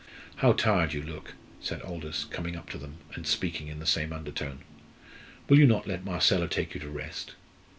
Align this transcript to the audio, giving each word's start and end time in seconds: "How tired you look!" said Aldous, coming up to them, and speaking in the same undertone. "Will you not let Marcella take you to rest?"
"How 0.37 0.53
tired 0.53 0.93
you 0.93 1.03
look!" 1.03 1.35
said 1.59 1.83
Aldous, 1.83 2.23
coming 2.25 2.55
up 2.55 2.71
to 2.71 2.79
them, 2.79 2.95
and 3.13 3.27
speaking 3.27 3.67
in 3.67 3.77
the 3.77 3.85
same 3.85 4.11
undertone. 4.11 4.61
"Will 5.47 5.59
you 5.59 5.67
not 5.67 5.85
let 5.85 6.03
Marcella 6.03 6.47
take 6.47 6.73
you 6.73 6.79
to 6.79 6.89
rest?" 6.89 7.35